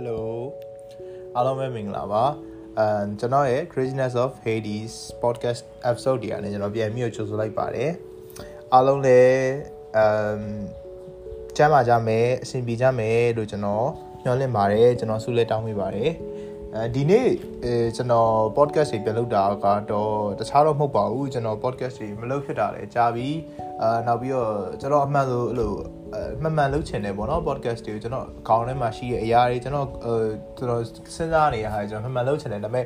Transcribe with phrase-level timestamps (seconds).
[0.00, 0.22] Hello
[1.36, 2.24] အားလုံးပဲမင်္ဂလာပါ
[2.78, 7.90] အဲကျွန်တော်ရဲ့ Craziness of Hades podcast episode ဒီကနေကျွန်တော်ပြန်ပြီးကြိုဆိုလိုက်ပါတယ်
[8.72, 9.38] အားလုံးလည်း
[9.96, 10.40] အမ်
[11.56, 13.88] ကျမ်းပါကြမယ်အဆင်ပြေကြမယ်လို့ကျွန်တော်
[14.24, 16.10] ညွှန်လင့်ပါတယ်ကျွန်တော်ဆုလက်တောင်းပေးပါတယ်
[16.74, 17.28] အဲဒီနေ့
[17.64, 23.28] အဲကျွန်တော် podcast တွေပြန်လုပ်တာကတော့တခြားတော့မဟုတ်ပါဘူးကျွန်တော် podcast တွေမလုပ်ဖြစ်တာလည်းကြာပြီ
[23.82, 25.97] အာနောက်ပြီးတော့ကျွန်တော်အမှန်ဆိုအဲ့လိုအ
[26.42, 30.14] မှန်မှန်လုပ်ချင်တယ်ပေါ့နော် podcast တွေကိုကျွန်တော်အကောင့်ထဲမှာရှိတဲ့အရာတွေကျွန်တော်အဲ
[30.58, 30.82] ကျွန်တော်
[31.16, 32.84] စဉ်းစားနေတဲ့ဟာတွေကျွန်တော်မှန်မှန်လုပ်ချင်တယ်ဒါပေမဲ့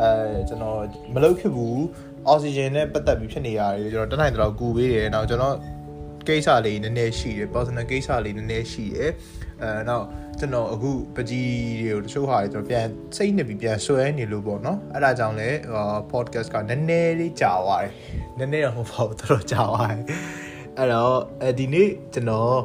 [0.00, 0.08] အဲ
[0.48, 0.78] ကျွန်တော်
[1.14, 1.76] မလုပ်ဖြစ်ဘူး
[2.32, 5.56] oxygen နဲ့ပတ်သက်ပြီးဖြစ်နေရတယ်ကျွန်တော်တနိုင်တော့ကူပေးတယ်နောက်ကျွန်တော်
[6.28, 9.10] ကိစ္စလေးနည်းနည်းရှိတယ် personal ကိစ္စလေးနည်းနည်းရှိတယ်
[9.62, 10.06] အဲနောက်
[10.38, 15.48] ကျွန်တော်အခုပကြီးတွေကိုတချို့ဟာတွေကျွန်တော်ပြန်စိတ်နှစ်ပြီးပြန်ဆွဲနေလို့ပေါ့နော်အဲ့ဒါကြောင့်လဲ
[16.12, 17.92] podcast ကနည်းနည်းလေးကြာသွားတယ်
[18.38, 20.02] နည်းနည်းတော့မဟုတ်ပါဘူးတော်တော်ကြာသွားတယ်
[20.78, 21.16] အဲ့တော့
[21.58, 22.58] ဒီနေ့ကျွန်တော်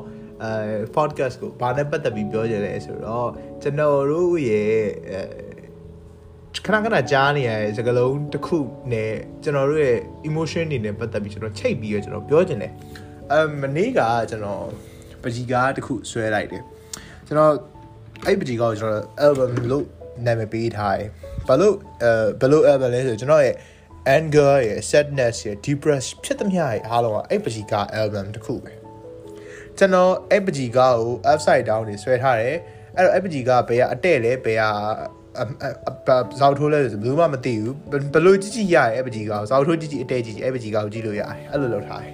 [0.44, 0.52] အဲ
[0.96, 3.30] podcast ကိုဘာနဲ့ပတ်သက်ပြီးပြောကြလဲဆိုတော့
[3.62, 4.74] ကျွန်တော်တို့ရဲ့
[5.10, 5.22] အဲ
[6.66, 8.58] ခဏခဏကြားနေရတဲ့စကားလုံးတစ်ခု
[8.92, 9.12] နဲ့
[9.44, 9.98] ကျွန်တော်တို့ရဲ့
[10.30, 12.74] emotion တွေနဲ့ပတ်သက်ပြီးကျွန်တော်ချိတ်ပြီးတော့ကျွန်တော်ပြောချင်တယ်
[13.32, 14.64] အမနေ့ကကျွန်တော်
[15.24, 16.64] ပကြီးကားတစ်ခုဆွဲလိုက်တယ်
[17.28, 17.54] ကျွန်တော်
[18.26, 19.86] အဲ့ပကြီးကားကိုကျွန်တော် album လို့
[20.26, 21.10] နာမည်ပေးထားတယ်
[21.48, 22.12] ဘာလို့အဲ
[22.42, 23.56] ဘယ်လို album လဲဆိုကျွန်တော်ရဲ့
[24.16, 28.74] anger ရဲ့ sadness ရဲ့ depress ဖြစ်သမျှရဲ့အားလုံးကအဲ့ပကြီးကား album တစ်ခုပဲ
[29.78, 32.58] ကျွန်တော်အဲ့ပကြီးကားကို upside down နေဆွဲထားတယ်
[32.96, 34.64] အဲ့တော့အဲ့ပကြီးကားဘယ်ကအတဲ့လဲဘယ်က
[36.40, 37.76] ဇောက်ထိုးလဲဆိုဘယ်သူမှမသိဘူး
[38.14, 42.14] ဘယ်လိုကြည့်ကြည့်ရရဲ့အဲ့ပကြီးကားကိုဇောက်ထိုးကြည့်ကြည့်အတဲ့ကြည့်ကြည့်အဲ့ပကြီးကားကိုကြည့်လို့ရတယ်အဲ့လိုလုပ်ထားတယ်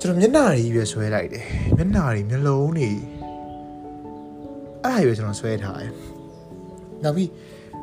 [0.00, 1.44] ကျွန်တော်မျက်နှာတွေပဲဆွဲလိုက်တယ်
[1.76, 2.90] မျက်နှာတွေမျက်လုံးတွေ
[4.84, 5.92] အဲ့ဒါပဲကျွန်တော်ဆွဲထားတယ်
[7.04, 7.28] နောက်ပြီး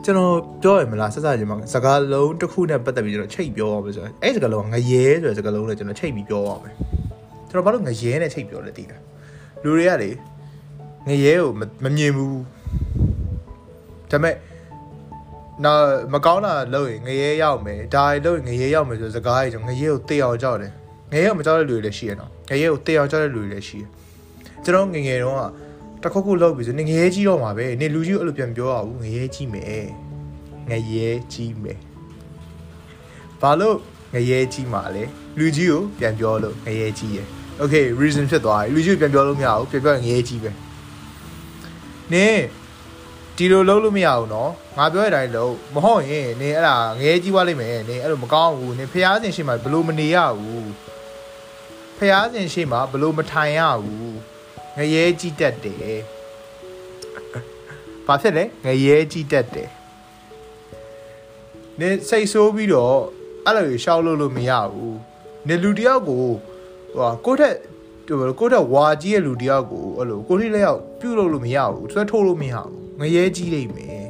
[0.05, 6.73] ကျွန်တော်ပြောရမလားဆက်စားခြင်းမှာစကားလုံးတစ်ခုနဲ့ပတ်သက်ပြီးကျွန်တော်ချိတ်ပြောရမယ်ဆိုရင်အဲ့စကားလုံးကငရဲဆိုတဲ့စကားလုံးနဲ့ကျွန်တော်ချိတ်ပြီးပြောရမယ်
[7.49, 8.97] ကျွန်တော်ဘာလို့ငရဲနဲ့ချိတ်ပြောလဲတည်တာ
[9.63, 10.09] လူတွေကလေ
[11.07, 11.49] ငရဲကို
[11.83, 12.39] မမြင်ဘူး
[14.11, 14.35] ဒါပေမဲ့
[15.65, 20.71] နော်မကောင်းတာလုပ်ရင်ငရဲရောက်မယ်ဒါတွေလုပ်ရင်ငရဲရောက်မယ်ဆိုစကားကြီးကျွန်တော်ငရဲကိုတေးအောင်ကြောက်တယ်
[21.11, 23.83] ငရဲကိုမကြောက်တဲ့လူတွေလည်းရှိရနော်ငရဲကိုတေးအောင်ကြောက်တဲ့လူတွေလည်းရှိရ
[24.63, 25.31] ကျွန်တော်ငငယ်တု
[26.07, 29.87] တစ်ခုခုလောက်ပြီဆိုနေငရဲကြီးတော့မှာပဲနေလူကြီးအဲ့လိုပြန်ပြောရဘူးငရဲကြီးမယ်
[30.69, 31.79] ငရဲကြီးမယ်
[33.41, 33.77] ဘာလို့
[34.13, 35.03] ငရဲကြီးမှာလဲ
[35.39, 37.27] လူကြီးကိုပြန်ပြောလို့ငရဲကြီးရယ်
[37.61, 40.51] okay reason ဖြစ်သွားပြီလူကြီးကိုပြန်ပြောလို့မရဘူးပြန်ပြောရင်ငရဲကြီးပဲ
[42.13, 42.27] နေ
[43.37, 50.71] ဒီလိုလုပ်လို့မရဘူးနော်ငါပြောတဲ့အတိုင်းလုပ်မဟုတ်ရင်နေအဲ့ဒါငရဲကြီးွားလိုက်မယ်နေအဲ့လိုမကောင်းဘူးနေဖျားစင်ရှိမှဘလို့မနေရဘူး
[51.97, 54.06] ဖျားစင်ရှိမှဘလို့မထိုင်ရဘူး
[54.77, 56.01] ငရဲကြီးတက်တယ်
[58.07, 59.69] ဘာဖြစ်လဲငရဲကြီးတက်တယ်
[61.79, 62.97] နေစိတ်ဆိုးပြီးတော့
[63.45, 64.97] အဲ့လိုရှောက်လို့လို့မရဘူး
[65.47, 66.25] နေလူတယောက်ကို
[66.95, 67.55] ဟိုကိုယ့်ထက်
[68.07, 74.07] ကိုယ့်ထက်ဝါကြီးရဲ့လူတယောက်ကိုအဲ့လိုကိုယ့်ထိလက်ရောက်ပြုတ်လို့လို့မရဘူးဆွဲထိုးလို့မရဘူးငရဲကြီးလိမ့်မယ်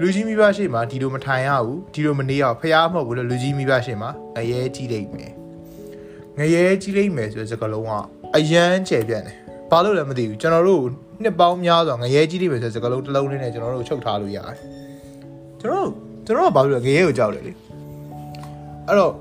[0.00, 5.32] လူကြီးမိဘရှိမှဒီလိုမထိုင်ရဘူးဒီလိုမနေရဘူးဖះမဟုတ်ဘူးလေလူကြီးမိဘရှိမှငရဲကြီးလိမ့်မယ်
[6.38, 7.92] ငရဲကြီးလိမ့်မယ်ဆိုတဲ့စကားလုံးက
[8.36, 9.36] အယမ်းကျယ်ပြန့်တယ်
[9.70, 10.82] ဘာလို့လဲမသိဘူးကျွန်တော်တို့
[11.22, 14.56] နှစ်ပေါင်းများစွာငရဲကြီးလိမ့်မယ်ဆိုတဲ့စကားလုံးတစ်လုံးလေးနဲ့ကျွန်တော်တို့ချုပ်ထားလို့ရတယ်
[15.60, 15.90] ကျွန်တော်
[16.26, 17.52] ကျွန်တော်ကဘာလို့လဲငရဲကိုကြောက်တယ်လေ
[18.86, 19.12] အဲ့တော့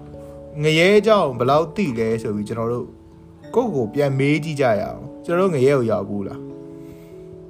[0.63, 2.87] ငရဲကြောင်ဘယ်လောက်တိလဲဆိုပြီးကျွန်တော်တို့
[3.55, 6.39] ကိုယ့်ကိုပြန်မေးကြည့်ကြရအောင်ကျွန်တော်တို့ငရဲကိုရောက်ဘူးလား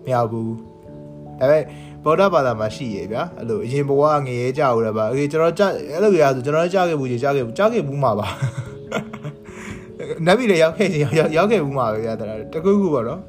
[0.04, 0.52] မရောက်ဘူး
[1.40, 1.64] ဒါပေမဲ့
[2.04, 8.28] ဗုဒ္ဓဘာသာမှာရှိရဗျာအဲ့လိုအရင်ဘဝငရဲကြောက်ရပါအေးကျွန်တော်ကြအဲ့လိုရဆိုကျွန်တော်ကြားခဲ့ဘူးကြီးကြားခဲ့ဘူးကြားခဲ့ဘူးမှာပါ
[10.26, 12.14] နတ်ပြည်လည်းရောက်ခဲ့စီရောက်ရောက်ခဲ့ဘူးမှာပဲဗျာ
[12.54, 13.20] တခုခုပေါ့နော်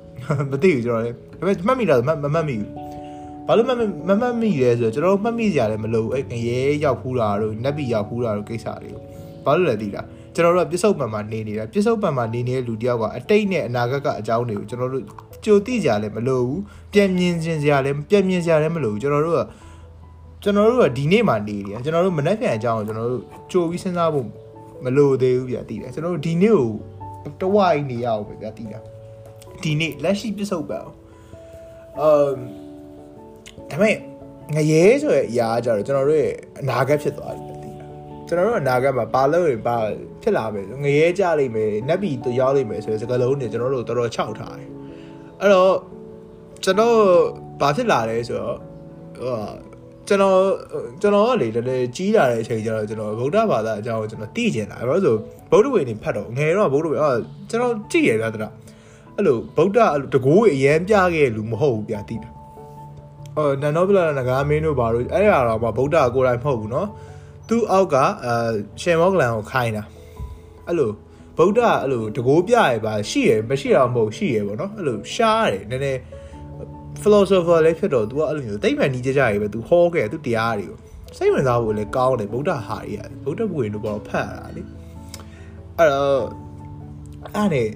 [0.51, 2.71] မသိဘူးကျွန်တော်လည်းဒါပေမဲ့မှတ်မိတာမမှတ်မိဘူး
[3.47, 3.75] ဘာလို့မမ
[4.21, 9.03] မှတ်မိလဲဆိုတော့ကျွန်တော်မှတ်မိကြတယ်မလို့အဲ့ငရဲရောက်ဖူးတာတို့နတ်ပြည်ရောက်ဖူးတာတို့ကိစ္စတွေကို
[9.45, 15.05] ဘာလို့လဲသိလားကျွန်တော်တို့ကပြစ္ဆုတ်ပံမှာနေနေတာပြစ္ဆုတ်ပံမှာနေနေတဲ့လူတယောက်ကအတိတ်နဲ့အနာဂတ်ကအကြောင်းတွေကိုကျွန်တော်တို့
[15.45, 16.61] ကြိုသိကြလည်းမလိုဘူး
[16.93, 19.41] ပြန်မြင်ခြင်းစရာလည်းပြန်မြင်စရာလည်းမလိုဘူးကျွန်တော်တို့က
[20.43, 24.27] ကျွန်တော်တို့ကဒီနေ့မှနေနေတာကျွန်တော်တို့မနှက်ပြန်အကြောင်းကိုကျွန်တော်တို့ကြိုပြီးစဉ်းစားဖို့
[24.85, 28.78] မလိုသေးဘူးဗျာသိတယ်ကျွန်တော်တို့ဒီနေ့ကိုတဝိုင်းနေရအောင်ပဲဗျာသိတာ
[29.63, 30.78] ဒီနေ့လက်ရှိပြစ္ဆုတ်ပံ
[32.01, 32.34] အမ်
[33.71, 33.97] ဒါပေမဲ့
[34.55, 37.57] ငရဲဆိုတဲ့အရာကကြတော့ကျွန်တော်တို့ရဲ့အနာဂတ်ဖြစ်သွားပြီ
[38.28, 39.77] ကျွန်တော်တို့အနာဂတ်မှာဘာလို့ရင်ဘာ
[40.23, 44.71] ဖြစ်လာမယ်ငရဲကြလိမ့်မယ်နက်ဘီတူရောက်လိမ့်မယ်ဆိုတဲ့စကားလုံးတွေကျွန်တော်တို့တော်တော်ခြောက်ထားတယ်
[45.41, 45.75] အဲ့တော့
[46.65, 46.97] ကျွန်တော်
[47.61, 48.59] ဘာဖြစ်လာလဲဆိုတော့
[49.19, 49.34] ဟို
[50.08, 50.38] ကျွန်တော်
[51.02, 55.16] ကျွန်တော်ကလေတည်းကြီးလာတဲ့အချိန်ကျတော့ကျွန်တော်ဗုဒ္ဓဘာသာအကြောင်းကိုကျွန်တော်သိကျင်တာဘာလို့ဆို
[55.52, 57.18] ဗုဒ္ဓဝေနေဖတ်တော့ငယ်တော့ဗုဒ္ဓဝေအော်
[57.50, 58.44] ကျွန်တော်ကြည့်ရတာတရ
[59.16, 62.29] အဲ့လိုဗုဒ္ဓအဲ့လိုတကိုးအရန်ပြခဲ့လူမဟုတ်ဘူးပြသိတာ
[63.38, 66.88] အော်နန်နောပလာနဂါမင်းတို့ဘာလို့အဲ့ဒါတော့ဗုဒ္ဓကိုယ်တိုင်မဟုတ်ဘူးเนาะ
[67.50, 67.96] သူ့အောက်က
[68.26, 68.34] အဲ
[68.82, 69.84] ရှင်မောကလန်ကိုခိုင်းတာ
[70.68, 70.91] အဲ့လို
[71.38, 76.00] ဗုဒ္ဓအဲ့လိုတကိုးပြရပါရှိရမရှိတော့မဟုတ်ရှိရပေါ့နော်အဲ့လိုရှားတယ်နည်းနည်း
[77.03, 80.78] philosopher လည်းဖြစ်တော့သူကအဲ့လိုမျိုးသိပ္ပံနည်းကြကြရေးပဲသူဟောခဲ့သူတရားတွေကို
[81.16, 84.63] စိတ်ဝင်စားဖို့လည်းကောင်းတယ်ဗုဒ္ဓဟာတွေရတယ်ဗုဒ္ဓဘုရင်တို့ကတော့ဖတ်ရတာလေ
[85.78, 86.25] အဲ့တော့
[87.34, 87.69] အဲ့နဲ့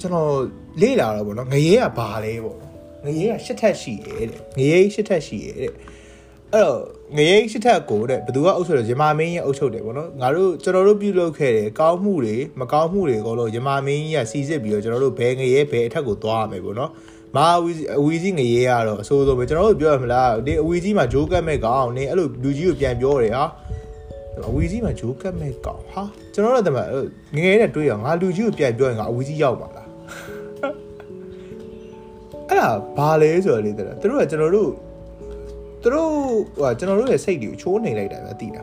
[0.00, 0.32] ကျွန်တော်
[0.80, 2.56] လေ့လာတော့ဗောနော်ငရေကဘာလဲဗော
[3.04, 5.72] ငရေကရှစ်ထက်ရှိတယ်တဲ့ငရေရှစ်ထက်ရှိတယ်တဲ့
[6.52, 6.80] အဲ့တော့
[7.16, 16.90] ငရေရှစ်ထက်ကိုတဲ့ဘသူကအုပ်ချုပ်တယ်ရမမင်းကြီးအုပ်ချုပ်တယ်ဗောနော်ငါတို့ကျွန်တော်တို့ပြုလုပ်ခဲ့တယ်ကောင်းမှုတွေမကောင်းမှုတွေကတော့ရမမင်းကြီးကစီစစ်ပြီးတော့ကျွန်တော်တို့ဘယ်ငရေဘယ်အထက်ကိုသွားရမယ်ဗောနော်
[17.35, 23.43] မာအဝီအဝီကြီးငရေကတော့အဆိုးဆုံးပဲကျွန်တော်တို့ပြောရမလားဒီအဝီကြီးမှာဂျိုးကတ်မဲ့ကောင်နေအဲ့လိုလူကြီးကိုပြန်ပြောတယ်ဟာ
[24.49, 26.01] အဝီကြီးမှာဂျိုးကတ်မဲ့ကောင်ဟာ
[26.33, 26.77] ကျွန်တော်တို့တမ
[27.35, 29.87] ငငယ်နဲ့တွေးရငါလူကြီးကိုပြန်ပြောရင်ငါအဝီကြီးရောက်ပါလား
[32.49, 34.71] အဲ့ဒါဘာလဲဆိုတော့လေတဲ့သူတို့ကကျွန်တော်တို့
[35.81, 36.11] သူတို့
[36.59, 38.61] ဟိုကျွန်တော်တို့ရဲ့စိတ်တွေကိုချိုးနေလိုက်တာပဲသိတာ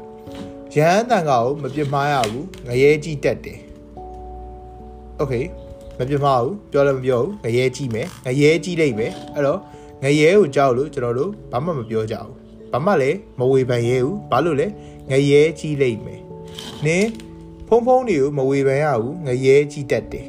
[0.75, 3.59] ရဟန်းတန်ကကိုမပြစ်မှားရဘူးငရဲကြီးတက်တယ်
[5.19, 5.35] โอเค
[5.98, 9.60] မပြမဘူးပြောလည်းမပြောဘူးငရဲကြီးမယ်ငရဲကြီးလိုက်မယ်အဲ့တော့
[10.04, 12.34] ငရဲကိုကြောက်လို့ကျွန်တော်တို့ဘာမှမပြောကြဘူး
[12.72, 14.68] ဘာမှလည်းမဝေဖန်ရဲဘူးဘာလို့လဲ
[15.10, 16.22] ငရဲကြီးလိုက်မယ်
[16.86, 17.10] နင်း
[17.68, 20.28] ဖုံဖုံတွေကိုမဝေဖန်ရဘူးငရဲကြီးတက်တယ်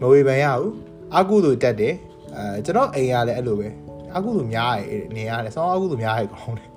[0.00, 0.72] မဝေဖန်ရဘူး
[1.16, 1.94] အကုသိုလ်တက်တယ်
[2.36, 3.68] အဲကျွန်တော်အိမ်ကလည်းအဲ့လိုပဲ
[4.16, 6.70] အကုသိုလ်များရဲနေရတယ်ဆောင်းအကုသိုလ်များရဲကောင်းတယ်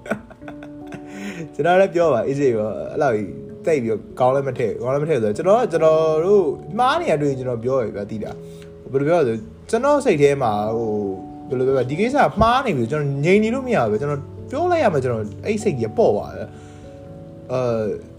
[1.53, 3.11] ကျွန်တော်လည်းပြောပါအေးစေရောအဲ့လို
[3.67, 6.43] တိတ်ပြီးကောင်းလည်းမထည့်ကောင်းလည်းမထည့်ဆိုတော့ကျွန်တော်ကကျွန်တော်တို့
[6.79, 8.31] မှားနေရတွေ့ကျွန်တော်ပြောရပြတိတာ
[8.91, 9.37] ဘယ်လိုပြောလဲဆို
[9.69, 10.89] ကျွန်တော်စိတ်ထဲမှာဟို
[11.47, 14.21] ဘယ်လိုပြောဒီကိစ္စမှားနေပြီကျွန်တော်ငြိမ်နေလို့မရဘူးကျွန်တော်
[14.51, 16.49] ပြောလိုက်ရမှာကျွန်တော်အဲ့စိတ်ကြီးပေါ့ပါတယ်
[17.51, 17.59] အဲ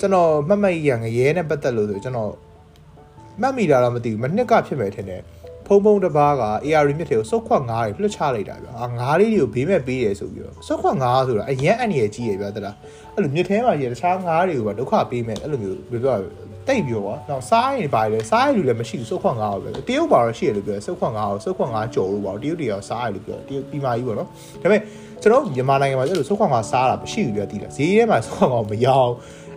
[0.00, 2.31] ကျွန်တော်မှတ်မှတ်ရငရဲနဲ့ပတ်သက်လို့ဆိုကျွန်တော်
[3.41, 5.23] မှတ်မိတာတော့မသိဘူးမနှစ်ကဖြစ်မယ်ထင်တယ်
[5.66, 12.76] ဖုံဖုံတပားက AR မြစ်ထဲကိုစုတ်ခွက်ငါးတွေလွှတ်ချလိုက်တာဗျအာငါးလေးတွေကိုဘေးမဲ့ပေးတယ်ဆိုပြီးတော့စုတ်ခွက်ငါးဆိုတာအရင်အန်ရကြီးရဗျာတလား
[13.14, 16.16] အဲ့လိုမြစ်ထဲမှာရတခြားငါးတွေကိုပါဒုက္ခပေးမယ်အဲ့လိုမျိုးဘယ်ပြော
[16.69, 24.28] တိတ်ပြောပါတော့စားရင်ပါလေစားရလူလည်းမရှိဘူးစုတ်ခွက်ငါးကိုပဲတရုတ်ပါတော့ရှိရလို့ပြောစုတ်ခွက်ငါးကိုစုတ်ခွက်ငါးကြော်လို့ပါတရုတ်တွေရောစားရလို့ပြောတရုတ်ပြီးမှကြီးပေါ့နော်
[24.62, 24.81] ဒါပေမဲ့
[25.22, 29.12] ကျွန်တော်မြန်မာနိုင်ငံမှာကျတော့စုတ်ခွက်ငါးစားတာမရှိဘူးပြောတည်လားဈေးထဲမှာစုတ်ခွက်ငါးမရောင်း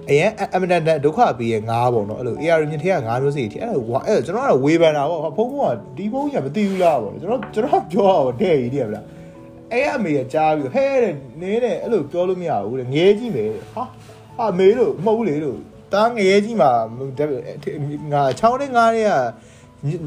[0.09, 9.06] အရင်အမတန်ဒုက္ခပေးရဲ့ငါးပေါ့နော်အဲ့လို AR မြင့်ထဲကငါးမျိုးစီတီအဲ့လိုအဲ့ကျွန်တော်ကတော့ဝေဖန်တာပေါ့ဖုန်းဖုန်းကဒီဖုန်းကြီးကမသိဘူးလားပေါ့ကျွန်တော်ကျွန်တော်ပြောတာပေါ့တဲ့ကြီးတည်းဗလား
[9.71, 13.83] အဲ့အမေကကြားပြီးဟဲတဲ့နင်းတဲ့အဲ့လိုပြောလို့မရဘူးတဲ့ငဲကြီးမယ်ဟာ
[14.38, 15.57] ဟာမေလို့မဟုတ်ဘူးလေလို့
[15.94, 16.71] တားငရဲကြီးမှာ
[18.13, 19.12] ငါချောင်းနဲ့ငါးတွေက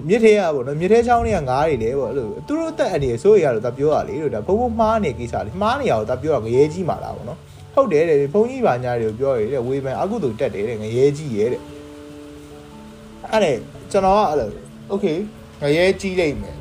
[0.08, 7.38] မြစ်ထဲရပေါ့နော်မြစ်ထဲချောင်းတွေကငါးတွေလေပေါ့အဲ့လိုသူတို့တက်အနေဆိုရရတော့ဒါပြောရလေလို့ဒါဘုံဘုံမှားနေကိစ္စလေမှားနေရတော့ဒါပြောရငရဲကြီးမှာလားပေါ့နော်
[7.74, 11.62] ဟုတ်တယ်တဲ့ဘုန်းကြီးပါညာတွေကိုပြောရတဲ့ဝေဖန်အကုသို့တက်တယ်တဲ့ငရဲကြီးရဲ့တဲ့
[13.32, 13.52] အဲ့ဒါ
[13.90, 14.48] ကျွန်တော်ကအဲ့လို
[14.92, 15.18] okay
[15.62, 16.54] ငရဲကြီးလိုက်မယ်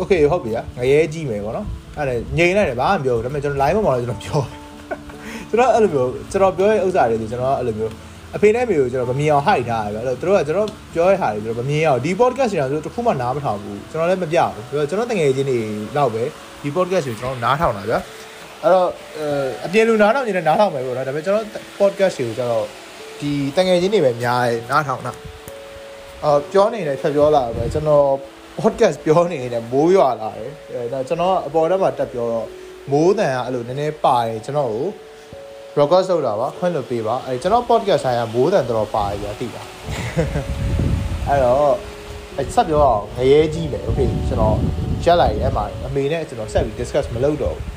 [0.00, 1.66] okay ဟုတ်ပြီလားငရဲကြီးမယ်ပေါ့နော်
[1.96, 4.40] အဲ့ဒါငြိမ်လိုက်တယ်ဘာမှမပြောဘူးဒါပေမဲ့ကျွန်တော် live မှာတော့ကျွန်တော်ပြော
[5.50, 7.92] ကျွန်တော်အဲ့လိုမျိုးကျွန်တော်ပြောရဲ့ဥစ္စာတွေဆိုကျွန်တော်အဲ့လိုမျိုး
[8.36, 15.58] အဖေနဲ့အမေကိုကျွန်တော်မမြင်အောင်ဟိုက်ထားရပြီအဲ့တော့တို့ကကျွန်တော်ပြောရဲ့ဟာတွေကျွန်တော်မမြင်အောင်ဒီ podcast တွေတော့တခုမှနားမထောင်ဘူးကျွန်တော်လည်းမပြဘူးကျွန်တော်တငယ်ချင်းတွေ
[15.96, 16.22] တော့ပဲ
[16.62, 17.98] ဒီ podcast တွေကျွန်တော်နားထောင်တာဗျာ
[18.62, 18.88] အဲ့တော့
[19.64, 21.46] အပြင်လူနားထောင်နေတဲ့နားထောင်မယ်ပေါ့နော်ဒါပေမဲ့ကျွန်တော်
[21.80, 22.66] podcast တွေကိုကျတော့
[23.20, 25.12] ဒီတငယ်ချင်းတွေပဲများတယ်နားထောင်တာ
[26.24, 28.04] အော်ပြောနေတယ်ဖြတ်ပြောလာပဲကျွန်တော်
[28.60, 32.46] podcast ပြောနေတယ်မိုးရွာလာတယ်အဲဒါကျွန်တော်အပေါ်တက်မှာတက်ပြောတော့
[32.92, 34.86] မိုးတန်ကအဲ့လိုနည်းနည်းပါတယ်ကျွန်တော်ကို
[35.78, 39.62] record လုပ်တာပါခွင့်လို့ပေးပါအဲကျွန်တော် podcast ဆိုင်ရာမိုးတန်တော်ပါတယ်ပြတိတာ
[41.28, 41.74] အဲ့တော့
[42.54, 44.56] ဆက်ပြောအောင်ငရဲကြီးမယ် okay ကျွန်တော်
[45.04, 47.75] ရက်လိုက်အဲ့မှာအမေနဲ့ကျွန်တော်ဆက်ပြီး discuss မလုပ်တော့ဘူး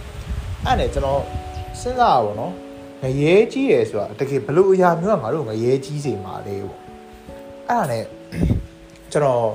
[0.66, 1.22] အဲ့နဲ့ကျွန်တော်
[1.82, 2.54] စဉ်းစားပါဘောနော်
[3.02, 6.78] ငရဲကြီးရယ်ဆိုတာတကယ်ဘလို့အရာမျိုးကငါတို့ငရဲကြီးစေမှာလေပေါ့
[7.70, 8.04] အဲ့ဒါနဲ့
[9.12, 9.48] ကျွန်တော်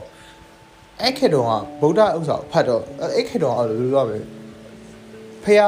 [1.00, 4.16] အဲ့ခေတ်တုန်းကဗုဒ္ဓဥစ္စာဖတ်တော့အဲ့ခေတ်တုန်းကအဲ့လိုပြောပဲ
[5.44, 5.62] ဖះ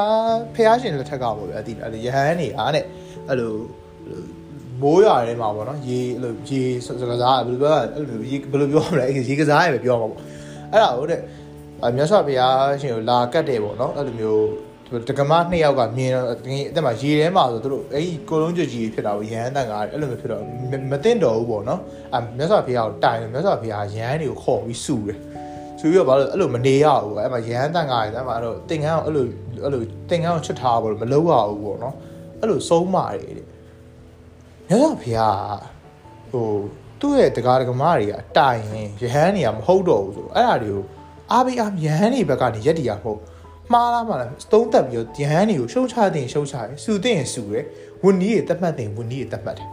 [0.55, 2.85] ဖះရှင်လက်ထက်ကပေါ့ဗျာဒီအဲ့လိုရဟန်းနေအားနဲ့
[3.27, 3.53] အဲ့လို
[4.81, 10.21] မိုးရွာထဲမှာပေါ့နော်ရေအဲ့လိုရေစကားစားဘယ်လိုပြောအဲ့လိုရေဘယ်လိုပြောမလဲရေကစားရပဲပြောမှာပေါ့
[10.71, 11.21] အဲ့ဒါဟုတ်တဲ့
[11.95, 14.66] မြတ်စွာဘုရားရှင်ကိုလာကတ်တယ်ပေါ့နော်အဲ့လိုမျိုး
[15.07, 20.43] တက္ကမနှစ်ယောက်ကမြင်တော့တကယ်အသက်မှာရေထဲမှာဆိုသူတို့အဲ့ဒီကိုလုံးကြကြီးဖြစ်တာကိုရဟန်းတန်ကားအဲ့လိုမျိုးဖြစ်တော့
[20.91, 21.81] မသိတော့ဘူးပေါ့နော်
[22.13, 25.17] အဲမြတ်စွာဘုရားကိုတိုင်တယ်မြတ်စွာဘုရားရဟန်းတွေကိုခေါ်ပြီးစုတယ်
[25.79, 29.25] ဆိုပြီးတော့ဘာလို့အဲ့လိုမနေရဘူးအဲ့မှာရဟန်းတန်ကားတယ်အဲ့မှာအဲ့လိုတင်ကန်းအောင်အဲ့လို
[29.63, 31.95] အဲ့လိုတင်ကန်းအောင်ချွတ်ထားပါလို့မလုပ်ရဘူးပေါ့နော်
[32.39, 33.45] အဲ့လိုဆုံးမာတယ်တဲ့
[34.69, 35.59] မြတ်စွာဘုရား
[36.31, 36.49] ဟို
[36.99, 40.83] သူ့ရဲ့တရားဓမ္မတွေကတိုင်ရင်ရဟန်းတွေကမဟုတ်တော့ဘူးဆိုအဲ့ဒါတွေကို
[41.31, 43.19] အားပေးအားရဟန်းတွေဘက်ကနေရက်တီရမဟုတ်
[43.73, 47.65] မှားလားမှားလားသုံးသက်ပြီးတော့ရဟန်းတွေကိုရှုံချတဲ့ရှုံချတယ်စူတဲ့စူတယ်
[48.03, 49.67] ဝန်ကြီးတွေတတ်မှတ်တယ်ဝန်ကြီးတွေတတ်မှတ်တယ်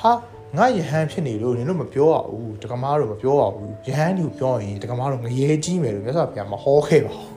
[0.00, 0.12] ဟာ
[0.56, 7.34] ငါယဟန်ဖြစ်နေလို့နင်တို့မပြောရဘူးတက္ကမတို့မပြောရဘူးယဟန်တွေကိုပြောရင်တက္ကမတို့ငရဲကြီးမယ်လို့မြတ်စွာဘုရားမဟောခဲ့ပါဘူး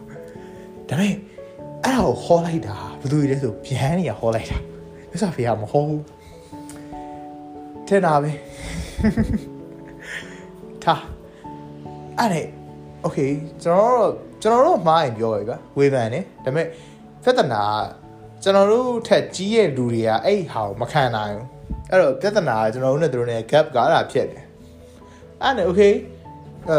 [0.89, 1.13] ဒါပေမဲ့
[1.83, 4.57] အဲ့ဒါကိုဟောလိုက်တာဘယ်သူလဲဆိုယဟန်တွေကဟောလိုက်တာ
[5.09, 6.03] မြတ်စွာဘုရားမဟောဘူး
[7.87, 8.31] ထင်တာပဲ
[10.83, 11.01] ထား
[12.19, 12.58] အဲ့ဒါ
[13.02, 13.18] โอเค
[13.62, 16.66] ကျွန်တော်တို့ကျွန်တော်တို့မှားရင်ပြောရကွာဝေဖန်နေဒါပေမဲ့
[17.24, 17.62] ပြဿနာ
[18.42, 21.46] ကျွန်တော်တို့ထက်ကြီးရဲ့လူတွေကအဲ့ဟာကိုမခံနိုင်ဘူး
[21.90, 24.44] အဲ့တော့ပြဿနာကကျွန်တော်တို့နဲ့တို့နဲ့ gap ကအဲ့ဒါဖြစ်တယ်
[25.42, 25.94] အဲ့နဲ့ okay
[26.68, 26.78] အဲ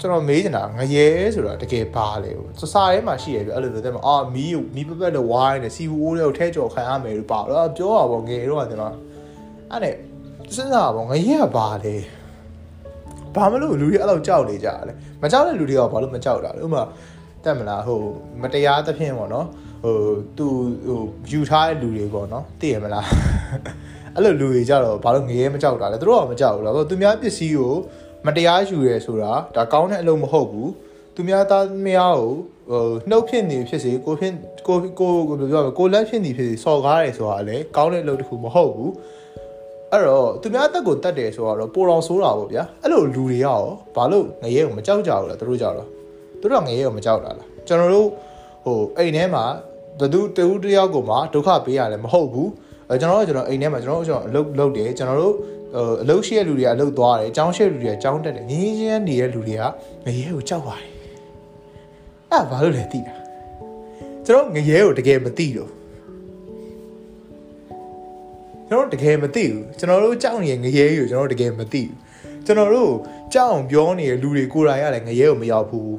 [0.00, 8.94] ကျွန်တော်မေးနေတာငရဲဆိုတာတကယ်ဘာလဲစစာထဲမှာရှိရပြအဲ့လိုမျိုးတဲ့မှာအာမီးမီးပပက်လို့ဝိုင်းနေစီဝိုးတွေကိုထဲကြော်ခံရမယ်လို့ပါတော့ပြောတာပေါ့ငယ်တော့ကကျွန်တော်
[9.70, 9.94] အဲ့နဲ့
[10.54, 11.94] စဉ်းစားပါငရဲကဘာလဲ
[13.35, 16.83] ဘာမလို့လူတွေအဲ့လိုကြောက်နေကြလဲမကြောက်တဲ့လူတွေကဘာလို့မကြောက်တာလဲဥပမာ
[17.43, 17.99] တက်မလားဟို
[18.41, 19.47] မတရားသဖြင့်ပေါ့နော်
[19.83, 19.95] ဟို
[20.37, 20.47] သူ
[20.87, 23.05] ဟိုယူထားတဲ့လူတွေပေါ့နော်သိရမလား
[24.15, 27.73] အဲ့လိုလူတွေကြတော့ဘာလို့ငရဲမကြောက်တာလဲသူတို့ကမကြောက်ဘူးလားသူများပစ္စည်းကို
[28.25, 30.71] မတရားယူရဲဆိုတာဒါကောင်းတဲ့အလုပ်မဟုတ်ဘူး
[31.15, 32.33] သူများသားမယားကို
[32.69, 34.33] ဟိုနှုတ်ဖြစ်နေဖြစ်စေကိုဖြစ်
[34.67, 38.91] ကိုကိုကိုပြောကိုလက်ဖြစ်နေဖြစ်စေစော်ကားတယ်ဆိုတာလေကောင်းတဲ့အလုပ်တစ်ခုမဟုတ်ဘူး
[39.91, 43.61] အဲ့တော့သူများတက်ကိုတတ်တယ်ဆိုတော့ပိုတော်ဆိုးတာပေါ့ဗျာအဲ့လိုလူတွေရော
[43.95, 45.87] ဘာလို့ငရဲကိုမကြောက်ကြဘူးလားသူတို့ကြောက်တော့
[46.41, 48.07] သူတို့ကငရဲကိုမကြောက်တာလားကျွန်တော်တို့
[48.65, 49.43] ဟိုအိမ်ထဲမှာ
[49.99, 52.49] ဘသူတူတယောက်ကိုမှဒုက္ခပေးရတယ်မဟုတ်ဘူး
[52.89, 55.35] အဲကျွန်တော်တို့ကျွန်တော်အိမ်ထဲမှာကျွန်တော်တို့ကျွန်တော်အလုပ်လုပ်တယ်ကျွန်တော်တို့
[56.03, 59.61] အလုပ်ရှိတဲ့လူတွေကအလုပ်သွားတယ်အကြောင်းရှိတဲ့လူတွေကအကြောင်းတက်တယ်ငင်းချင်းနေတဲ့လူတွေက
[60.05, 60.89] ငရဲကိုကြောက်ပါတယ်
[62.31, 63.15] အဲ့ဘာလို့လဲသိတာ
[64.25, 65.71] ကျွန်တော်ငရဲကိုတကယ်မသိတော့
[68.71, 71.93] ကျွန်တော်တကယ်မသိဘူးကျွန်တော်တို့ကြောက်နေတဲ့ငရဲကိုကျွန်တော်တကယ်မသိဘူး
[72.45, 72.93] ကျွန်တော်တို့
[73.33, 75.95] ကြောက်အောင်ပြောနေတဲ့လူတွေကိုယ်တိုင်ကလည်းငရဲကိုမရောက်ဘူး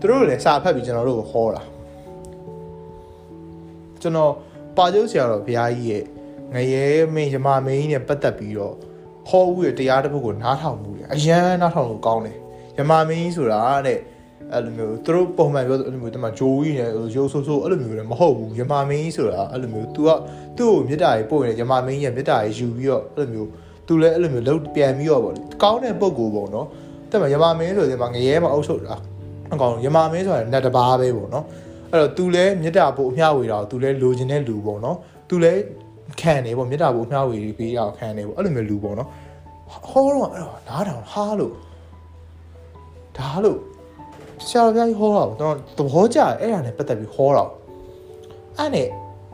[0.00, 1.62] သူတို့လည်းစာဖတ်ပြီးကျွန်တော်တို့ကိုဟောတာ
[4.00, 4.32] ကျွန်တော်
[4.76, 6.04] ပါကျုပ်ဆရာတော်ဘုရားကြီးရဲ့
[6.54, 8.74] ငရဲမင်းယမမင်းကြီးနဲ့ပတ်သက်ပြီးတော့
[9.28, 12.36] ဟောဦးရဲ့တရားတစ်ပုဒ်ကိုနားထောင်မှုတယ်အရန်နားထောင်လို့ကောင်းတယ်
[12.78, 13.98] ယမမင်းကြီးဆိုတာတဲ့
[14.53, 20.09] အဲ့လိုမျိုးသူတို့ပုံမှန်ပြောအဲ့လိုမျိုးတမဂျိုးကြီးနဲ့ရုပ်ဆိုးဆိုးအဲ့လိုမျိုးလည်းမဟုတ်ဘူးယမမင်းကြီးဆိုတာအဲ့လိုမျိုး तू က
[20.57, 23.47] သူ့ကိုမေတ္တာကြီးပို့ရင်ယမမင်းကြီးရဲ့မေတ္တာကြီးယူပြီးတော့အဲ့လိုမျိုး
[23.87, 26.67] तू လည်းအဲ့လိုမျိုးလှုပ်ပြန်ပြီးတော့ပေါ့လေကောင်းတဲ့ပုံကိုပေါ့နော်
[27.11, 28.95] တဲ့မှာယမမင်းဆိုတဲ့မှာငရဲမှာအုပ်ချုပ်တာ
[29.53, 31.45] အကောင်ယမမင်းဆိုတာနတ်တဘာပဲပေါ့နော်
[31.91, 34.97] အဲ့တော့ तू လည်းမေတ္တာပို့အမျှဝေတာကို तू လည်းလိုချင်တဲ့လူပေါ့နော်
[35.29, 35.61] तू လည်း
[36.21, 39.09] ခံနေပေါ့မေတ္တာပို့အမျှဝေပေးရအောင်ခံနေပေါ့အဲ့လိုမျိုးလူပေါ့နော်
[39.89, 41.53] ဟောတော့အဲ့တော့နားထောင်ဟာလို့
[43.17, 43.59] ဒါလို့
[44.48, 47.44] ဆရာတော်ဘုရားကြီးဟောတာပေါ့တော့သဘောကျအဲ့ဒါနဲ့ပတ်သက်ပြီးဟောတာ
[48.58, 48.88] အဲ့နဲ့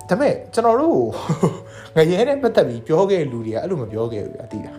[0.09, 0.99] ဒါပေမဲ့ကျွန်တော်တို့
[1.97, 4.79] ငရဲနဲ့ပတ်သက်ပြီးပြောခဲ့လူတွေကအဲ့လိုမပြောခဲ့ဘူးဗျာသိလား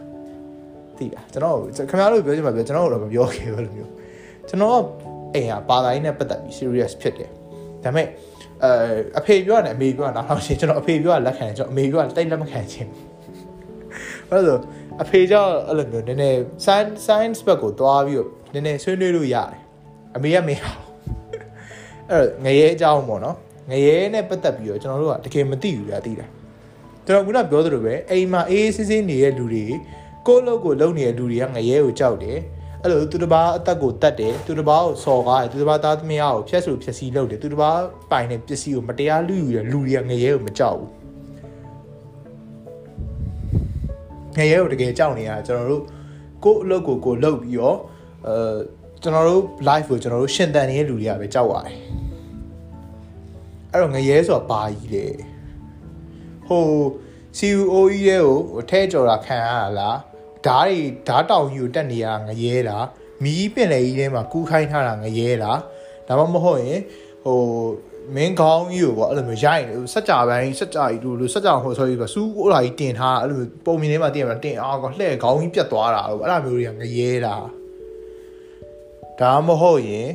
[0.98, 1.58] သိလားကျွန်တော်
[1.90, 3.92] ခင်ဗျားတို့ပြောချင်မှာပြောကျွန်တော်တို့တော့မပြောခဲ့ဘူးအဲ့လိုမျိုး
[4.50, 4.80] ကျွန်တော်
[5.36, 7.30] အိမ်ဟာဘာသာရေးနဲ့ပတ်သက်ပြီး serious ဖြစ်တယ်
[7.84, 8.08] ဒါပေမဲ့
[8.64, 8.72] အဲ
[9.20, 13.06] အဖေပြောရတယ်အမေပြောတာနောက်ရှင်ကျွန်တော်အဖေပြောတာလက်ခံတယ်ကျွန်တော်အမေပြောတာတိတ်လက်မခံချင်ဘူး
[14.30, 14.58] အဲ့လို
[15.04, 19.62] အဖေကြောင့်အဲ့လိုမျိုးနည်းနည်း science science ဘက်ကိုသွားပြီးတော့နည်းနည်းဆွေးနွေးလို့ရတယ်
[20.16, 20.80] အမေကမရအောင်
[22.12, 23.38] အဲ့ငရဲအကြောင်းပေါ့နော်
[23.70, 26.26] ငရဲနဲ့ပတ်သက်ပြီးတော့ကျွန်တော်တို့ကတကယ်မသိဘူးဗျာသိတာ
[27.06, 29.66] ကျွန်တော်ခုနပြောသလိုပဲအိမ်မှာအေးအေးဆေးဆေးနေတဲ့လူတွေ
[30.28, 32.38] ကိုယ့်လုပ်ကိုလုပ်နေတဲ့လူတွေကငရဲကိုကြောက်တယ်
[32.82, 37.80] အဲ့လိုသူတစ်ပါးအသက်ကိုတတ်တယ်သူတစ်ပါးကိုစော်ကားတယ်သူတစ်ပါးသားသမီးကိုဖျက်ဆိုဖျက်ဆီးလုပ်တယ်သူတစ်ပါး
[38.12, 40.92] ပိုင်တဲ့ပစ္စည်းကိုမတရားလူယူတဲ့လူတွေကငရဲကိုမကြောက်ဘူး
[44.38, 45.84] ငရဲကိုတကယ်ကြောက်နေရတာကျွန်တော်တို့
[46.44, 47.78] ကိုယ့်အလုပ်ကိုကိုယ်လုပ်ပြီးတော့
[48.28, 48.36] အဲ
[49.04, 51.78] ကျွန်တော်တို့ live ကိုကျွန်တော်တို့ရှင်တန်နေတဲ့လူတွေကပဲကြောက်ရတယ်
[53.72, 55.06] အဲ့တော့ငရဲဆိုတာဘာကြီးလဲ
[56.48, 56.66] ဟို
[57.38, 59.98] CEO ကြီးရဲ့ကိုထဲကြော်တာခံရတာလား
[60.46, 62.86] ဓာတ်တွေဓာတ်တောင်ကြီးကိုတက်နေရငရဲလား
[63.24, 65.60] မီးပင်လေကြီးထဲမှာကူးခိုင်းထားတာငရဲလား
[66.08, 66.80] ဒါမှမဟုတ်ရင်
[67.24, 67.40] ဟို
[68.16, 77.61] မင်းကောင်းကြီးကိုပေါ့အဲ့လိုမျိုးရိုက်နေစက်ကြပိုင်းစက်ကြကြီးတို့လို့စက်ကြဟိုဆိုပြီးဆိုစူးဟိုလာကြီးတင်ထားအဲ့လိုမျိုးပုံမြင်ထဲမှာတင်မှာတင်အောင်ကလှဲ့ခေါင်းကြီးပြတ်သွားတာအဲ့လိုမျိုးတွေကငရဲလား
[79.22, 80.10] ဒါမဟုတ်ရင်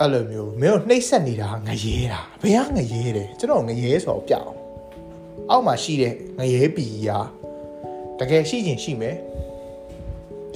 [0.00, 4.52] အဲ့လိုမျိုးမင်းတို့နှိပ်စက်နေတာငရဲတာဘယ်ကငရဲတယ်ကျွန်တော်ငရဲဆိုတော့ပြအောင်
[5.50, 7.18] အောက်မှာရှိတဲ့ငရဲပီရာ
[8.18, 9.16] တကယ်ရှိခြင်းရှိမယ်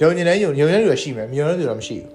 [0.01, 2.11] ယုံကြည်တဲ့ယုံယုံတဲ့လူရှိမယ်မယုံတဲ့လူတော့မရှိဘူး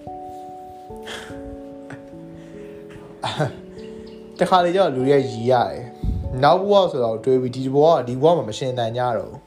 [4.38, 5.82] တခါလေကျတော့လူတွေကရီရတယ်
[6.42, 9.40] နောက်ဘဝဆိုတော့တွေးပြီးဒီဘဝကဒီဘဝမှာမရှင်တန်ကြတော့ဘူး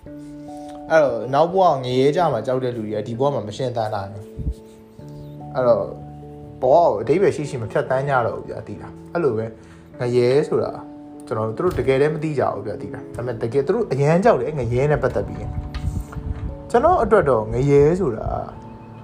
[0.89, 4.68] အဲ့တော့နောက်ဘဝငရဲကြမှာကြောက်တဲ့လူတွေကဒီဘဝမှာမရှင်တန်နိုင်ဘူး
[5.55, 5.83] အဲ့တော့
[6.61, 9.45] ဘောကိုအဓိပ္ပာယ်ရှိရှိမဖြတ်တန်းကြတော့ဘူးဗျာတိတာအဲ့လိုပဲ
[9.99, 10.71] ငရဲဆိုတာ
[11.27, 15.39] ကျွန်တော်တို့တကယ်တည်းမသိကြဘူးဗျာတိတာဒါပေမဲ့တကယ်တို့အရန်ကြောက်တယ်ငရဲနဲ့ပတ်သက်ပြီး
[16.71, 18.27] ကျွန်တော်အတွက်တော့ငရဲဆိုတာ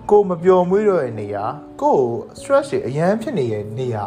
[0.09, 1.43] ကိုမပျော်မွေးတော့တဲ့နေရာ
[1.81, 1.97] ကို
[2.39, 4.05] stress တွေအရန်ဖြစ်နေတဲ့နေရာ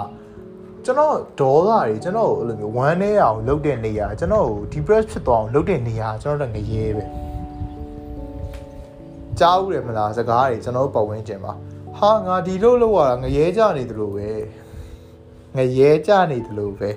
[0.85, 7.05] ကျွန်တော်ဒေါသတွေကျွန်တော်အဲ့လိုမျိုးဝမ်းနေအောင်လုပ်တဲ့နေရာကျွန်တော် depress ဖြစ်သွားအောင်လုပ်တဲ့နေရာကျွန်တော်တို့ငရဲပဲ
[9.39, 11.53] ကြားဦးတယ်မလားစကားတွေကျွန်တော်ပတ်ဝန်းကျင်မှာ
[11.98, 14.30] ဟာငါဒီလိုလောက်ရတာငရဲကြနေသလိုပဲ
[15.58, 16.90] ငရဲကြနေသလိုပဲ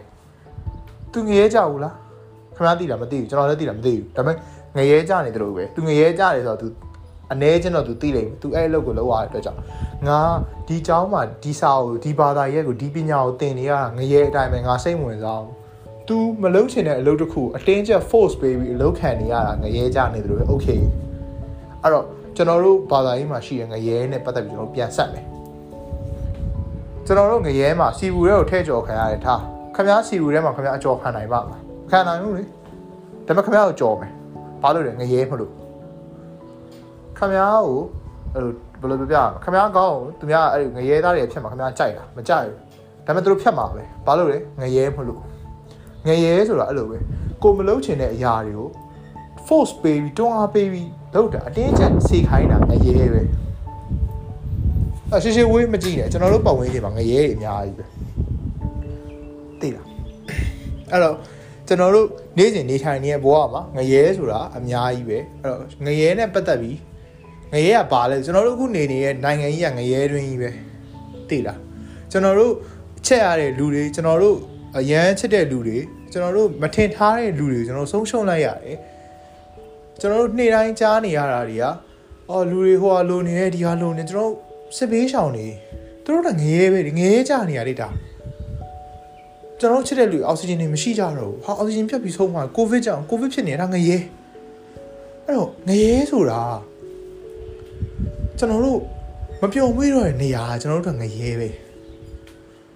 [1.13, 1.95] သူငရဲကြဘူးလား
[2.57, 4.37] ခင်ဗျားသိလားမသိဘူးကျွန်တော်လည်းသိလားမသိဘူးဒါပေမဲ့
[4.77, 6.67] ငရဲကြနေသလိုပဲသူငရဲကြတယ်ဆိုတော့ तू
[7.33, 9.61] အ ਨੇ ကျွန်တော် तू သိလိမ့်မယ် तू အဲ့အလုပ်ကိုလုပ်ရတဲ့အတွက်ကြောင့်
[10.09, 10.21] ငါ
[10.69, 15.53] ဒီเจ้าမှာဒီစာကိုဒီဘာသာရဲ့ကိုဒီပညာကိုသင်နေရတာငရဲအတိုင်းပဲငါစိတ်ဝင်စားဘူး
[16.09, 20.81] तू မလုပ်ချင်တဲ့အလုပ်တစ်ခုအတင်းကျပ် force ပေးပြီးအလုပ်ခံနေရတာငရဲကြနေတယ်လို့ပဲ okay
[21.83, 22.05] အဲ့တော့
[22.36, 25.26] ကျွန်တော်တို့ဘာသာရေးမှာရှိတဲ့ငရဲနဲ့ပတ်သက်ပြီးကျွန်တော်ပြန်ဆက်မယ်
[27.06, 29.42] ကျွန်တော်တို့ငရဲမှာစီဘူးတွေကိုထဲ့ကြော်ခံရတယ်ထား
[29.76, 31.62] ခမားစီဘူးထဲမှာခမားအကြော်ခံနိုင်ပါမလား
[31.92, 32.44] ခံနိုင်ဘူးလေ
[33.28, 34.12] ဒါပေမဲ့ခမားကိုကြော်မယ်
[34.62, 35.52] ဘာလို့လဲငရဲမလို့
[37.18, 37.80] ခမားကို
[38.34, 42.58] အဲ့လိုဘယ်လိုပြောပြခမားကောင်းသူများအဲ့ငရဲသားတွေဖြစ်မှာခမားကြိုက်တာမကြိုက်ဘူး
[43.06, 45.22] ဒါပေမဲ့သူတို့ဖြတ်မှာပဲဘာလို့လဲငရဲမလို့
[46.08, 46.98] ငရဲဆိုတာအဲ့လိုပဲ
[47.44, 48.70] ကိုမလုံးချင်တဲ့အရာတွေကို
[49.48, 53.22] force ပေးပြီးတွန်းအားပေးပြီး လုပ်တာအတင်းကျပ်စေခိုင်းတာငရဲပဲ
[55.14, 57.86] အရှိရှိဝေးမကြည့်နဲ့ကျွန်တော်တို့ပတ်ဝန်းကျင်မှာငရဲတွေအများကြီးပဲ
[59.62, 59.86] သိလား
[60.92, 61.16] အဲ့တော့
[61.68, 66.78] ကျွန်တော်တို့နေ့စဉ်နေထိုင်နေတဲ့ဘဝမှာငရဲဆိုတာအများကြီးပဲအဲ့တော့ငရဲနဲ့ပတ်သက်ပြီး
[67.54, 70.50] ငရဲကဘာလဲကျွန်တော်တို့အခုနေနေတဲ့နိုင်ငံကြီးကငရဲတွင်းကြီးပဲ
[71.30, 71.60] သိလား
[72.12, 72.54] ကျွန်တော်တို့
[73.06, 74.38] ချက်ရတဲ့လူတွေကျွန်တော်တို့
[74.78, 75.78] အရန်ချစ်တဲ့လူတွေ
[76.12, 78.78] ကျွန်တော်တို့မထင်ထားတဲ့လူတွေကျွန်တော်ဆုံးရှုံးလိုက်ရတယ်
[80.02, 81.66] ကျွန်တော်တို့နေ့တိုင်းကြားနေရတာတွေက
[82.30, 84.32] အော်လူတွေဟိုဟာလိုနေတယ်ဒီဟာလိုနေကျွန်တော်
[84.78, 85.48] စစ်ဘေးရှောင်နေ
[86.04, 87.90] သူတို့ကငရဲပဲငရဲကြနေရလိမ့်တာ
[89.60, 93.98] ကျွန်တော်ချစ်တဲ့လူအောက်ဆီဂျင်တွေမရှိကြတော့ဘူးဟာအောက်ဆီဂျင်ပြတ်ပြီးဆုံးသွားကိုဗစ်ကြောင့်ကိုဗစ်ဖြစ်နေတာငရဲ
[95.26, 96.42] အဲ့တော့ငရဲဆိုတာ
[98.38, 98.80] ကျွန်တော်တို့
[99.42, 101.48] မပြုံမွေးတော့တဲ့နေရာကျွန်တော်တို့ကငရဲပဲ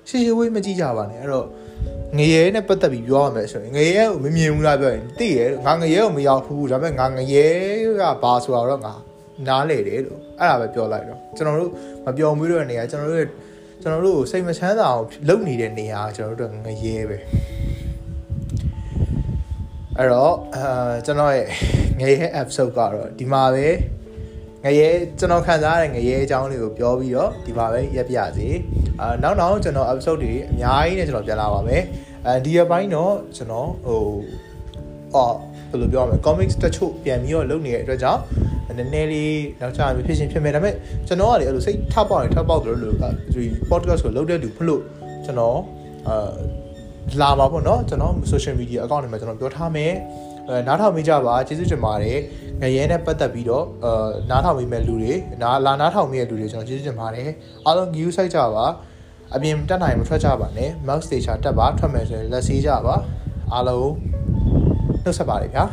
[0.07, 1.47] ရှိရှိဝေးမကြည့်ကြပါနဲ့အဲ့တော့
[2.17, 7.47] ငရဲနဲ့ပတ်သက်ပြီးပြောရမယ်ဆိုရင်ငရဲကိုမမြင်ဘူးလားပြောရင်သိရငါငရဲကိုမရောက်ဘူးဒါပေမဲ့ငါငရဲ
[7.99, 8.93] ကဘာဆိုတာတော့ငါ
[9.47, 11.71] နားလေတယ်လို့အဲ့ဒါပဲပြောလိုက်တော့ကျွန်တော်တို့
[12.05, 13.27] မပြောမွေးတော့တဲ့နေရာကျွန်တော်တို့
[13.81, 17.17] ကျွန်တော်တို့စိတ်မချမ်းသာအောင်လုပ်နေတဲ့နေရာကျွန်တော်တို့ငရဲပဲ
[19.97, 21.47] အဲ့တော့အာကျွန်တော်ရဲ့
[21.99, 23.67] ငရဲ episode ကတော့ဒီမှာပဲ
[24.65, 28.47] ငရဲကျွန်တော်ခံစားရတဲ့ငရဲအကြောင်းလေးကိုပြောပြီးတော့ဒီမှာပဲရပ်ပြစီ
[29.01, 31.81] အာနောက်နောက်ကျွန်တော် episode တွေအများကြီးနဲ့ကျွန်တော်ပြန်လာပါမယ်
[32.25, 34.01] အဲဒီအပိုင်းတော့ကျွန်တော်ဟို
[35.15, 35.35] အော်
[35.69, 38.21] ဘယ်လိုပြောရမလဲ comics တချို့ပြန်ပြီးတော့လုပ်နေတဲ့အတွက်ကြောင့်
[38.77, 40.73] နည်းနည်းလေးနောက်ကျရင်ဖြစ်ရှင်ဖြစ်မယ်ဒါပေမဲ့
[41.07, 42.95] ကျွန်တော်ကလေအဲ့လိုစိတ်ထပ်ပေါက်ရင်ထပ်ပေါက်တယ်လို့
[43.33, 44.81] ဒီ podcast ကိုလုပ်တဲ့သူဖလို့
[45.25, 45.57] ကျွန်တော်
[46.07, 46.31] အာ
[47.21, 49.93] လာပါပေါ့နော်ကျွန်တော် social media account တွေမှာကျွန်တော်ပြောထားမယ်
[50.49, 52.19] အဲနားထောင်မိကြပါကျေးဇူးတင်ပါတယ်
[52.61, 57.29] ငရဲနဲ့ပတ်သက်ပြီးတော့အာနားထောင်မိမဲ့လူတွေနားလာနားထောင်မိတဲ့လူတွေကျွန်တော်ကျေးဇူးတင်ပါတယ်
[57.65, 58.65] အားလုံး view site ကြပါ
[59.35, 62.95] အပြင်တက်နိုင်မထွက်ကြပါနဲ့ mouse station တက်ပါထွက်မယ်ဆိုရင်လက်ဆေးကြပါ
[63.53, 63.89] အားလုံး
[65.03, 65.63] နှုတ်ဆက်ပါတယ်ဗျာ